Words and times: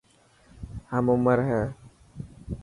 هم 0.91 1.05
عمر 1.13 1.39
هي. 1.49 1.63